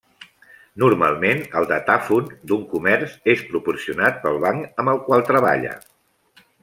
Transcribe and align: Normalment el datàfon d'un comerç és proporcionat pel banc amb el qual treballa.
Normalment 0.83 1.43
el 1.59 1.67
datàfon 1.71 2.31
d'un 2.51 2.63
comerç 2.71 3.13
és 3.35 3.43
proporcionat 3.51 4.19
pel 4.25 4.41
banc 4.47 4.83
amb 4.85 4.93
el 4.95 5.03
qual 5.11 5.27
treballa. 5.29 5.77